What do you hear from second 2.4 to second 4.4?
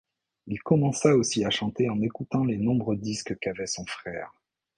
les nombreux disques qu'avait son frère.